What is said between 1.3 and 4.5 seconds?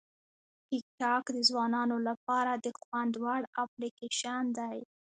د ځوانانو لپاره د خوند وړ اپلیکیشن